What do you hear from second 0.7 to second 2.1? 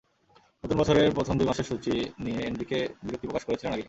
বছরের প্রথম দুই মাসের সূচি